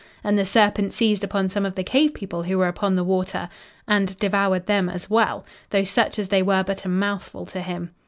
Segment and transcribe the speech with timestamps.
[0.23, 3.49] And the serpent seized upon some of the Cave People who were upon the water
[3.87, 7.91] and devoured them as well, though such as they were but a mouthful to him.